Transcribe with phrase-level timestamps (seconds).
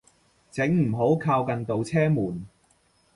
[0.49, 2.47] 請唔好靠近度車門